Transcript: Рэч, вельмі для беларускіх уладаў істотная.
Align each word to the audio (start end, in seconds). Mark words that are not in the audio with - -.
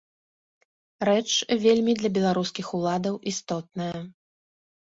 Рэч, 1.09 1.25
вельмі 1.65 1.93
для 1.99 2.09
беларускіх 2.17 2.73
уладаў 2.79 3.15
істотная. 3.33 3.95